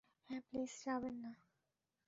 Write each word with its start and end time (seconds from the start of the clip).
হ্যাঁ, 0.29 0.41
প্লিজ 0.47 0.71
যাবেন 0.83 1.15
না। 1.23 1.31